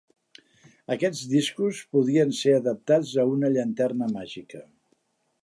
Aquests 0.95 1.19
discos 1.33 1.81
podien 1.97 2.33
ser 2.39 2.57
adaptats 2.61 3.13
a 3.25 3.27
una 3.35 3.53
llanterna 3.59 4.09
màgica. 4.17 4.65